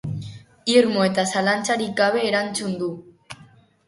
[0.75, 2.89] Irmo eta zalantzarik gabe erantzun du.